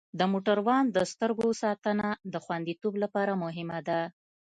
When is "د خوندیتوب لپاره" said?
2.33-3.33